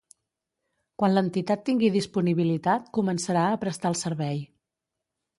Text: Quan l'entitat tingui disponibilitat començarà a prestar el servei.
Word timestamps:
Quan 1.01 1.11
l'entitat 1.17 1.59
tingui 1.67 1.91
disponibilitat 1.95 2.87
començarà 2.99 3.43
a 3.49 3.59
prestar 3.65 3.91
el 3.91 3.99
servei. 4.01 4.41